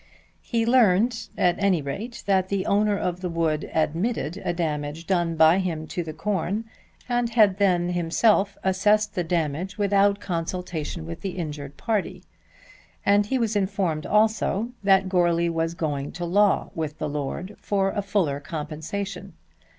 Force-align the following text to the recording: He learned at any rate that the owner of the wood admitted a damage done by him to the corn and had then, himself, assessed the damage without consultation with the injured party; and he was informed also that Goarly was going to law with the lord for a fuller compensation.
He 0.41 0.65
learned 0.65 1.27
at 1.37 1.61
any 1.61 1.79
rate 1.79 2.23
that 2.25 2.49
the 2.49 2.65
owner 2.65 2.97
of 2.97 3.21
the 3.21 3.29
wood 3.29 3.69
admitted 3.71 4.41
a 4.43 4.51
damage 4.51 5.05
done 5.05 5.35
by 5.35 5.59
him 5.59 5.85
to 5.89 6.01
the 6.01 6.11
corn 6.11 6.63
and 7.07 7.29
had 7.29 7.59
then, 7.59 7.89
himself, 7.89 8.57
assessed 8.63 9.13
the 9.13 9.23
damage 9.23 9.77
without 9.77 10.19
consultation 10.19 11.05
with 11.05 11.21
the 11.21 11.37
injured 11.37 11.77
party; 11.77 12.23
and 13.05 13.27
he 13.27 13.37
was 13.37 13.55
informed 13.55 14.07
also 14.07 14.69
that 14.83 15.07
Goarly 15.07 15.49
was 15.51 15.75
going 15.75 16.11
to 16.13 16.25
law 16.25 16.71
with 16.73 16.97
the 16.97 17.07
lord 17.07 17.55
for 17.59 17.91
a 17.91 18.01
fuller 18.01 18.39
compensation. 18.39 19.33